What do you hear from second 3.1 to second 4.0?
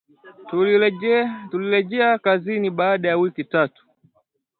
wiki tatu